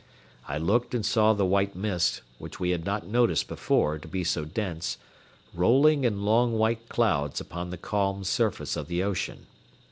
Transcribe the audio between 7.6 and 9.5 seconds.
the calm surface of the ocean.